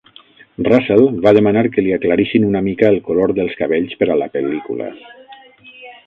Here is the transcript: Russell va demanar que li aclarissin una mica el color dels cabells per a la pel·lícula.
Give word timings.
Russell 0.67 1.03
va 1.25 1.33
demanar 1.37 1.61
que 1.75 1.83
li 1.87 1.91
aclarissin 1.97 2.47
una 2.47 2.61
mica 2.67 2.89
el 2.93 2.97
color 3.09 3.33
dels 3.41 3.53
cabells 3.59 3.93
per 3.99 4.09
a 4.13 4.17
la 4.23 4.29
pel·lícula. 4.39 4.89